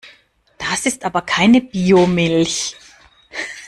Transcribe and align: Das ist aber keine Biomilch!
Das 0.57 0.87
ist 0.87 1.05
aber 1.05 1.21
keine 1.21 1.61
Biomilch! 1.61 2.75